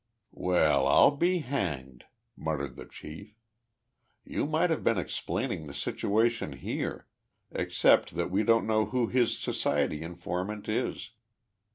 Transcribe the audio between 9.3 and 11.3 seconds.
society informant is.